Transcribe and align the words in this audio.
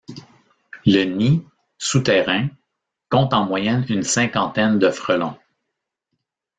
Le 0.87 1.03
nid, 1.03 1.45
souterrain, 1.77 2.47
compte 3.11 3.35
en 3.35 3.45
moyenne 3.45 3.85
une 3.87 4.01
cinquantaine 4.01 4.79
de 4.79 4.89
frelons. 4.89 5.37